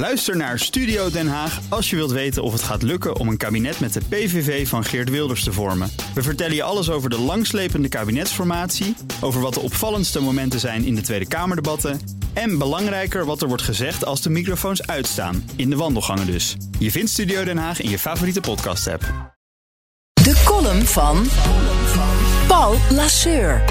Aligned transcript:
Luister 0.00 0.36
naar 0.36 0.58
Studio 0.58 1.10
Den 1.10 1.28
Haag 1.28 1.60
als 1.68 1.90
je 1.90 1.96
wilt 1.96 2.10
weten 2.10 2.42
of 2.42 2.52
het 2.52 2.62
gaat 2.62 2.82
lukken 2.82 3.16
om 3.16 3.28
een 3.28 3.36
kabinet 3.36 3.80
met 3.80 3.92
de 3.92 4.00
PVV 4.08 4.68
van 4.68 4.84
Geert 4.84 5.10
Wilders 5.10 5.44
te 5.44 5.52
vormen. 5.52 5.90
We 6.14 6.22
vertellen 6.22 6.54
je 6.54 6.62
alles 6.62 6.90
over 6.90 7.10
de 7.10 7.18
langslepende 7.18 7.88
kabinetsformatie, 7.88 8.96
over 9.20 9.40
wat 9.40 9.54
de 9.54 9.60
opvallendste 9.60 10.20
momenten 10.20 10.60
zijn 10.60 10.84
in 10.84 10.94
de 10.94 11.00
Tweede 11.00 11.28
Kamerdebatten 11.28 12.00
en 12.32 12.58
belangrijker 12.58 13.24
wat 13.24 13.42
er 13.42 13.48
wordt 13.48 13.62
gezegd 13.62 14.04
als 14.04 14.22
de 14.22 14.30
microfoons 14.30 14.86
uitstaan, 14.86 15.50
in 15.56 15.70
de 15.70 15.76
wandelgangen 15.76 16.26
dus. 16.26 16.56
Je 16.78 16.90
vindt 16.90 17.10
Studio 17.10 17.44
Den 17.44 17.58
Haag 17.58 17.80
in 17.80 17.90
je 17.90 17.98
favoriete 17.98 18.40
podcast-app. 18.40 19.02
De 20.12 20.42
column 20.44 20.86
van 20.86 21.26
Paul 22.46 22.76
Lasseur. 22.90 23.62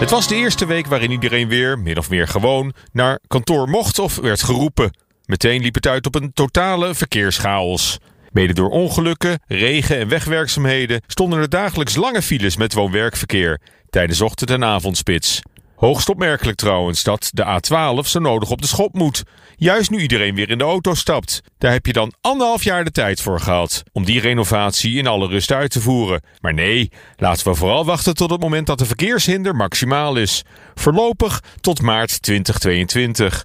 Het 0.00 0.10
was 0.10 0.28
de 0.28 0.34
eerste 0.34 0.66
week 0.66 0.86
waarin 0.86 1.10
iedereen 1.10 1.48
weer, 1.48 1.78
min 1.78 1.98
of 1.98 2.10
meer 2.10 2.28
gewoon, 2.28 2.72
naar 2.92 3.20
kantoor 3.26 3.68
mocht 3.68 3.98
of 3.98 4.16
werd 4.16 4.42
geroepen. 4.42 4.90
Meteen 5.26 5.62
liep 5.62 5.74
het 5.74 5.86
uit 5.86 6.06
op 6.06 6.14
een 6.14 6.32
totale 6.32 6.94
verkeerschaos. 6.94 7.98
Mede 8.30 8.52
door 8.52 8.70
ongelukken, 8.70 9.40
regen 9.46 9.98
en 9.98 10.08
wegwerkzaamheden 10.08 11.02
stonden 11.06 11.38
er 11.38 11.48
dagelijks 11.48 11.96
lange 11.96 12.22
files 12.22 12.56
met 12.56 12.72
woon-werkverkeer 12.72 13.60
tijdens 13.90 14.20
ochtend- 14.20 14.50
en 14.50 14.64
avondspits. 14.64 15.40
Hoogst 15.76 16.08
opmerkelijk 16.08 16.56
trouwens 16.56 17.02
dat 17.02 17.30
de 17.32 17.44
A12 17.44 18.06
zo 18.06 18.18
nodig 18.18 18.50
op 18.50 18.60
de 18.60 18.66
schop 18.66 18.94
moet. 18.94 19.22
Juist 19.56 19.90
nu 19.90 19.98
iedereen 19.98 20.34
weer 20.34 20.50
in 20.50 20.58
de 20.58 20.64
auto 20.64 20.94
stapt. 20.94 21.40
Daar 21.58 21.72
heb 21.72 21.86
je 21.86 21.92
dan 21.92 22.12
anderhalf 22.20 22.64
jaar 22.64 22.84
de 22.84 22.90
tijd 22.90 23.20
voor 23.20 23.40
gehad 23.40 23.82
om 23.92 24.04
die 24.04 24.20
renovatie 24.20 24.96
in 24.96 25.06
alle 25.06 25.28
rust 25.28 25.52
uit 25.52 25.70
te 25.70 25.80
voeren. 25.80 26.22
Maar 26.40 26.54
nee, 26.54 26.90
laten 27.16 27.48
we 27.48 27.54
vooral 27.54 27.84
wachten 27.84 28.14
tot 28.14 28.30
het 28.30 28.40
moment 28.40 28.66
dat 28.66 28.78
de 28.78 28.86
verkeershinder 28.86 29.56
maximaal 29.56 30.16
is. 30.16 30.42
Voorlopig 30.74 31.42
tot 31.60 31.82
maart 31.82 32.22
2022. 32.22 33.44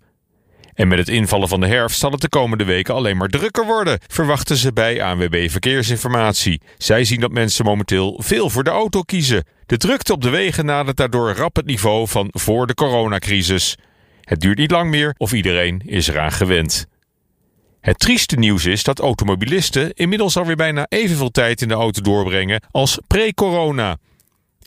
En 0.79 0.87
met 0.87 0.97
het 0.97 1.07
invallen 1.07 1.47
van 1.47 1.59
de 1.59 1.67
herfst 1.67 1.99
zal 1.99 2.11
het 2.11 2.21
de 2.21 2.29
komende 2.29 2.63
weken 2.63 2.93
alleen 2.93 3.17
maar 3.17 3.27
drukker 3.27 3.65
worden, 3.65 3.99
verwachten 4.07 4.57
ze 4.57 4.73
bij 4.73 5.03
ANWB 5.03 5.49
Verkeersinformatie. 5.49 6.61
Zij 6.77 7.03
zien 7.03 7.19
dat 7.19 7.31
mensen 7.31 7.65
momenteel 7.65 8.21
veel 8.23 8.49
voor 8.49 8.63
de 8.63 8.69
auto 8.69 9.01
kiezen. 9.01 9.43
De 9.65 9.77
drukte 9.77 10.13
op 10.13 10.21
de 10.21 10.29
wegen 10.29 10.65
nadert 10.65 10.97
daardoor 10.97 11.33
rap 11.33 11.55
het 11.55 11.65
niveau 11.65 12.07
van 12.07 12.27
voor 12.31 12.67
de 12.67 12.73
coronacrisis. 12.73 13.77
Het 14.21 14.39
duurt 14.39 14.57
niet 14.57 14.71
lang 14.71 14.89
meer 14.89 15.15
of 15.17 15.33
iedereen 15.33 15.81
is 15.85 16.07
eraan 16.07 16.31
gewend. 16.31 16.87
Het 17.81 17.99
trieste 17.99 18.35
nieuws 18.35 18.65
is 18.65 18.83
dat 18.83 18.99
automobilisten 18.99 19.93
inmiddels 19.93 20.37
alweer 20.37 20.55
bijna 20.55 20.85
evenveel 20.89 21.31
tijd 21.31 21.61
in 21.61 21.67
de 21.67 21.73
auto 21.73 22.01
doorbrengen 22.01 22.63
als 22.71 22.99
pre-corona. 23.07 23.97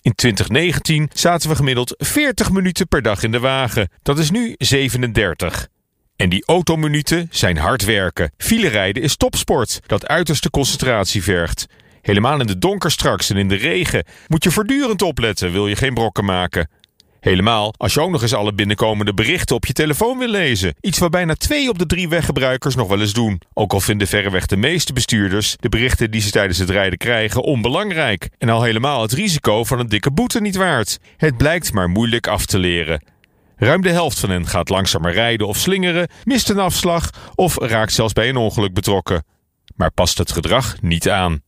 In 0.03 0.15
2019 0.15 1.11
zaten 1.13 1.49
we 1.49 1.57
gemiddeld 1.57 1.95
40 1.99 2.51
minuten 2.51 2.89
per 2.89 3.03
dag 3.03 3.23
in 3.23 3.33
de 3.33 3.41
wagen. 3.41 3.89
Dat 4.03 4.19
is 4.19 4.31
nu 4.31 4.55
37. 4.59 5.71
En 6.17 6.29
die 6.29 6.45
autominuten 6.47 7.29
zijn 7.31 7.57
hard 7.57 7.85
werken. 7.85 8.33
Filerijden 8.37 9.03
is 9.03 9.17
topsport, 9.17 9.81
dat 9.87 10.07
uiterste 10.07 10.51
concentratie 10.51 11.23
vergt. 11.23 11.67
Helemaal 12.03 12.41
in 12.41 12.47
de 12.47 12.59
donker 12.59 12.91
straks 12.91 13.31
en 13.31 13.37
in 13.37 13.49
de 13.49 13.55
regen 13.55 14.05
moet 14.27 14.45
je 14.45 14.51
voortdurend 14.51 15.03
opletten, 15.03 15.53
wil 15.53 15.69
je 15.69 15.77
geen 15.77 15.95
brokken 15.95 16.25
maken. 16.25 16.69
Helemaal 17.23 17.75
als 17.77 17.95
je 17.95 18.01
ook 18.01 18.11
nog 18.11 18.23
eens 18.23 18.35
alle 18.35 18.55
binnenkomende 18.55 19.15
berichten 19.15 19.57
op 19.57 19.67
je 19.67 19.73
telefoon 19.73 20.19
wil 20.19 20.29
lezen. 20.29 20.75
Iets 20.81 20.99
wat 20.99 21.11
bijna 21.11 21.35
twee 21.35 21.69
op 21.69 21.79
de 21.79 21.87
drie 21.87 22.09
weggebruikers 22.09 22.75
nog 22.75 22.89
wel 22.89 23.01
eens 23.01 23.13
doen. 23.13 23.41
Ook 23.55 23.73
al 23.73 23.81
vinden 23.81 24.07
verreweg 24.07 24.47
de 24.47 24.57
meeste 24.57 24.93
bestuurders 24.93 25.57
de 25.57 25.69
berichten 25.69 26.11
die 26.11 26.21
ze 26.21 26.31
tijdens 26.31 26.59
het 26.59 26.71
rijden 26.71 26.99
krijgen 26.99 27.43
onbelangrijk. 27.43 28.29
En 28.39 28.49
al 28.49 28.63
helemaal 28.63 29.03
het 29.03 29.13
risico 29.13 29.65
van 29.65 29.79
een 29.79 29.89
dikke 29.89 30.11
boete 30.11 30.41
niet 30.41 30.57
waard. 30.57 30.99
Het 31.17 31.37
blijkt 31.37 31.73
maar 31.73 31.89
moeilijk 31.89 32.27
af 32.27 32.47
te 32.47 32.59
leren. 32.59 33.03
Ruim 33.63 33.83
de 33.83 33.91
helft 33.91 34.19
van 34.19 34.31
hen 34.31 34.47
gaat 34.47 34.69
langzamer 34.69 35.13
rijden 35.13 35.47
of 35.47 35.57
slingeren, 35.57 36.09
mist 36.25 36.49
een 36.51 36.59
afslag 36.59 37.11
of 37.35 37.59
raakt 37.59 37.93
zelfs 37.93 38.13
bij 38.13 38.29
een 38.29 38.37
ongeluk 38.37 38.75
betrokken. 38.75 39.25
Maar 39.77 39.91
past 39.91 40.19
het 40.19 40.33
gedrag 40.33 40.81
niet 40.81 41.09
aan. 41.11 41.41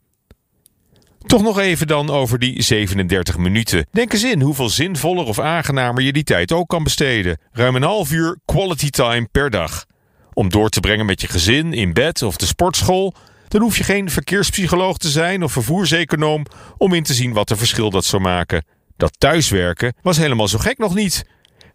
Toch 1.27 1.43
nog 1.43 1.59
even 1.59 1.87
dan 1.87 2.11
over 2.11 2.39
die 2.39 2.63
37 2.63 3.37
minuten. 3.37 3.87
Denk 3.91 4.13
eens 4.13 4.25
in 4.25 4.41
hoeveel 4.41 4.69
zinvoller 4.69 5.25
of 5.25 5.39
aangenamer 5.39 6.03
je 6.03 6.13
die 6.13 6.23
tijd 6.23 6.53
ook 6.53 6.69
kan 6.69 6.83
besteden. 6.83 7.39
Ruim 7.53 7.77
een 7.77 7.83
half 7.83 8.13
uur 8.13 8.39
quality 8.45 8.91
time 8.91 9.29
per 9.33 9.51
dag. 9.51 9.85
Om 10.33 10.49
door 10.49 10.69
te 10.69 10.81
brengen 10.81 11.07
met 11.07 11.21
je 11.21 11.29
gezin, 11.29 11.73
in 11.73 11.93
bed 11.93 12.23
of 12.23 12.37
de 12.37 12.47
sportschool. 12.47 13.15
Dan 13.49 13.61
hoef 13.61 13.77
je 13.77 13.85
geen 13.85 14.11
verkeerspsycholoog 14.11 14.97
te 14.97 15.09
zijn 15.09 15.43
of 15.43 15.53
vervoerseconoom 15.53 16.47
om 16.77 16.93
in 16.93 17.03
te 17.03 17.15
zien 17.15 17.33
wat 17.33 17.51
een 17.51 17.57
verschil 17.57 17.91
dat 17.91 18.05
zou 18.05 18.23
maken. 18.23 18.65
Dat 18.97 19.21
thuiswerken 19.21 19.95
was 20.03 20.17
helemaal 20.17 20.49
zo 20.49 20.59
gek 20.59 20.79
nog 20.79 20.95
niet. 20.95 21.25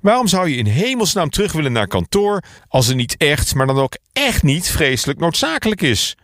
Waarom 0.02 0.28
zou 0.28 0.50
je 0.50 0.56
in 0.56 0.66
hemelsnaam 0.66 1.30
terug 1.30 1.52
willen 1.52 1.72
naar 1.72 1.88
kantoor 1.88 2.44
als 2.68 2.88
het 2.88 2.96
niet 2.96 3.18
echt, 3.18 3.56
maar 3.56 3.68
dan 3.68 3.80
ook 3.80 3.98
echt 4.14 4.44
niet 4.44 4.70
vreselijk 4.70 5.20
noodzakelijk 5.20 5.82
is? 5.82 6.18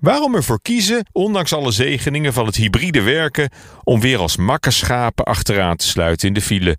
Waarom 0.00 0.34
ervoor 0.34 0.62
kiezen, 0.62 1.06
ondanks 1.12 1.52
alle 1.52 1.70
zegeningen 1.70 2.32
van 2.32 2.46
het 2.46 2.56
hybride 2.56 3.02
werken, 3.02 3.50
om 3.84 4.00
weer 4.00 4.18
als 4.18 4.36
makkerschapen 4.36 5.24
achteraan 5.24 5.76
te 5.76 5.86
sluiten 5.86 6.28
in 6.28 6.34
de 6.34 6.40
file? 6.40 6.78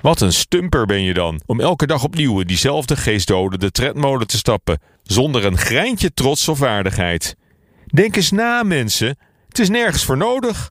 Wat 0.00 0.20
een 0.20 0.32
stumper 0.32 0.86
ben 0.86 1.02
je 1.02 1.14
dan, 1.14 1.40
om 1.46 1.60
elke 1.60 1.86
dag 1.86 2.04
opnieuw 2.04 2.40
in 2.40 2.46
diezelfde 2.46 2.96
geestdodende 2.96 3.70
tredmolen 3.70 4.26
te 4.26 4.36
stappen, 4.36 4.80
zonder 5.02 5.44
een 5.44 5.58
greintje 5.58 6.12
trots 6.14 6.48
of 6.48 6.58
waardigheid. 6.58 7.36
Denk 7.86 8.16
eens 8.16 8.30
na, 8.30 8.62
mensen. 8.62 9.18
Het 9.48 9.58
is 9.58 9.68
nergens 9.68 10.04
voor 10.04 10.16
nodig. 10.16 10.70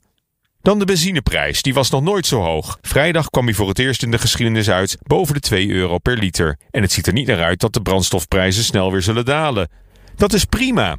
Dan 0.61 0.79
de 0.79 0.85
benzineprijs, 0.85 1.61
die 1.61 1.73
was 1.73 1.89
nog 1.89 2.01
nooit 2.01 2.25
zo 2.25 2.41
hoog. 2.41 2.77
Vrijdag 2.81 3.29
kwam 3.29 3.45
hij 3.45 3.53
voor 3.53 3.67
het 3.67 3.79
eerst 3.79 4.03
in 4.03 4.11
de 4.11 4.17
geschiedenis 4.17 4.69
uit 4.69 4.97
boven 5.03 5.33
de 5.33 5.39
2 5.39 5.69
euro 5.69 5.97
per 5.97 6.17
liter. 6.17 6.57
En 6.71 6.81
het 6.81 6.91
ziet 6.91 7.07
er 7.07 7.13
niet 7.13 7.27
naar 7.27 7.43
uit 7.43 7.59
dat 7.59 7.73
de 7.73 7.81
brandstofprijzen 7.81 8.63
snel 8.63 8.91
weer 8.91 9.01
zullen 9.01 9.25
dalen. 9.25 9.69
Dat 10.15 10.33
is 10.33 10.45
prima, 10.45 10.97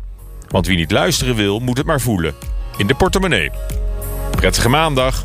want 0.48 0.66
wie 0.66 0.76
niet 0.76 0.90
luisteren 0.90 1.34
wil, 1.34 1.60
moet 1.60 1.76
het 1.76 1.86
maar 1.86 2.00
voelen. 2.00 2.34
In 2.76 2.86
de 2.86 2.94
portemonnee. 2.94 3.50
Prettige 4.30 4.68
maandag. 4.68 5.24